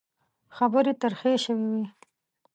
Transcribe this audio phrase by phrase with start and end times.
[0.55, 1.85] خبرې ترخې شوې وې.